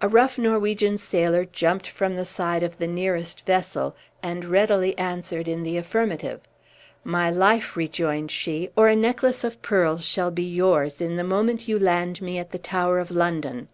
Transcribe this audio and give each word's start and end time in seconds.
A 0.00 0.08
rough 0.08 0.38
Norwegian 0.38 0.98
sailor 0.98 1.44
jumped 1.44 1.86
from 1.86 2.16
the 2.16 2.24
side 2.24 2.64
of 2.64 2.78
the 2.78 2.88
nearest 2.88 3.46
vessel, 3.46 3.94
and 4.20 4.44
readily 4.46 4.98
answered 4.98 5.46
in 5.46 5.62
the 5.62 5.76
affirmative. 5.76 6.40
"My 7.04 7.30
life," 7.30 7.76
rejoined 7.76 8.32
she, 8.32 8.70
"or 8.74 8.88
a 8.88 8.96
necklace 8.96 9.44
of 9.44 9.62
pearls 9.62 10.04
shall 10.04 10.32
be 10.32 10.42
yours, 10.42 11.00
in 11.00 11.14
the 11.14 11.22
moment 11.22 11.68
you 11.68 11.78
land 11.78 12.20
me 12.20 12.38
at 12.40 12.50
the 12.50 12.58
Tower 12.58 12.98
of 12.98 13.12
London." 13.12 13.68